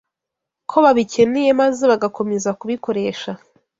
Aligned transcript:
ko 0.69 0.77
babikeneye, 0.83 1.49
maze 1.61 1.83
bagakomeza 1.91 2.49
kubikoresha 2.59 3.31